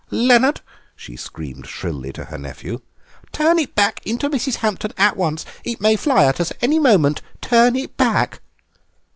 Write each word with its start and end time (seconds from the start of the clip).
"Leonard!" 0.09 0.61
she 0.95 1.15
screamed 1.15 1.67
shrilly 1.67 2.11
to 2.11 2.23
her 2.25 2.37
nephew, 2.39 2.81
"turn 3.31 3.59
it 3.59 3.75
back 3.75 4.01
into 4.03 4.31
Mrs. 4.31 4.55
Hampton 4.55 4.93
at 4.97 5.15
once! 5.15 5.45
It 5.63 5.79
may 5.79 5.95
fly 5.95 6.25
at 6.25 6.39
us 6.41 6.49
at 6.49 6.57
any 6.63 6.79
moment. 6.79 7.21
Turn 7.39 7.75
it 7.75 7.95
back!" 7.97 8.41